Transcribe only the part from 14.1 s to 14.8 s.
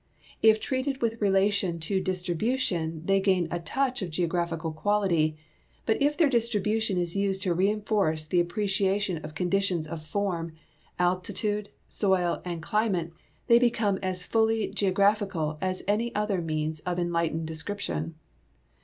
fully